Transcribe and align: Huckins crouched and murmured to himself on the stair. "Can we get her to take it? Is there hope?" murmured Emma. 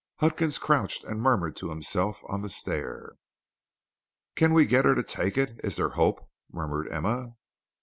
Huckins 0.15 0.57
crouched 0.57 1.03
and 1.03 1.21
murmured 1.21 1.55
to 1.57 1.69
himself 1.69 2.23
on 2.27 2.41
the 2.41 2.49
stair. 2.49 3.17
"Can 4.35 4.51
we 4.51 4.65
get 4.65 4.83
her 4.83 4.95
to 4.95 5.03
take 5.03 5.37
it? 5.37 5.61
Is 5.63 5.75
there 5.75 5.89
hope?" 5.89 6.27
murmured 6.51 6.89
Emma. 6.91 7.35